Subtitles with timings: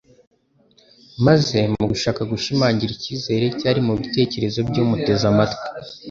[1.25, 5.65] maze mu gushaka gushimangira icyizere cyari mu bitekerezo by’umuteze amatwi,